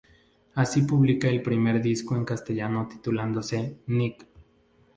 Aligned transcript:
Así 0.55 0.81
publica 0.81 1.27
el 1.29 1.43
primer 1.43 1.79
disco 1.79 2.15
en 2.15 2.25
castellano 2.25 2.87
titulándose 2.91 3.77
"Nek". 3.85 4.27